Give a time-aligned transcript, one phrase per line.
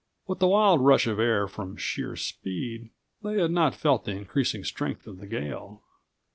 [0.25, 2.89] With the wild rush of air from sheer speed,
[3.21, 5.83] they had not felt the increasing strength of the gale.